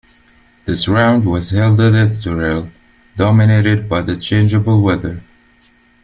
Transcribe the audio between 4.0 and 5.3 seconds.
the changeable weather.